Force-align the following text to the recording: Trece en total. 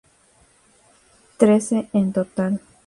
Trece 1.37 1.87
en 1.93 2.11
total. 2.11 2.59